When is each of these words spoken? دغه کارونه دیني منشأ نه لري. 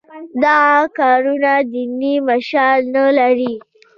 دغه 0.43 0.71
کارونه 0.99 1.53
دیني 1.71 2.13
منشأ 2.25 2.67
نه 2.93 3.05
لري. 3.17 3.53